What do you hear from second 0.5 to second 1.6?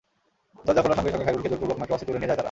দরজা খোলার সঙ্গে সঙ্গে খাইরুলকে